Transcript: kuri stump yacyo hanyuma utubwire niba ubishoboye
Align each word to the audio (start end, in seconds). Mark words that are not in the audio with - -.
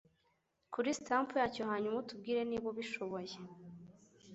kuri 0.73 0.89
stump 0.99 1.29
yacyo 1.39 1.63
hanyuma 1.69 1.97
utubwire 1.99 2.41
niba 2.45 2.65
ubishoboye 2.71 3.35